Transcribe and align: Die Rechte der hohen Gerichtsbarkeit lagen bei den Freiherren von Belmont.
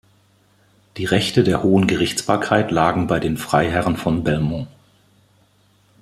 Die 0.97 1.05
Rechte 1.05 1.43
der 1.43 1.61
hohen 1.61 1.85
Gerichtsbarkeit 1.85 2.71
lagen 2.71 3.05
bei 3.05 3.19
den 3.19 3.37
Freiherren 3.37 3.97
von 3.97 4.23
Belmont. 4.23 4.67